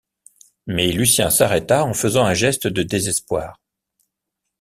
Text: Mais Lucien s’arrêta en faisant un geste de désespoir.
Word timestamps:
Mais 0.65 0.91
Lucien 0.91 1.29
s’arrêta 1.29 1.85
en 1.85 1.93
faisant 1.93 2.25
un 2.25 2.33
geste 2.33 2.65
de 2.65 2.81
désespoir. 2.81 3.59